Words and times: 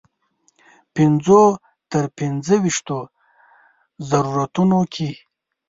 پنځو 0.95 1.41
تر 1.91 2.03
پنځه 2.17 2.55
ویشتو 2.63 2.99
ضرورتونو 4.09 4.79
کې. 4.93 5.09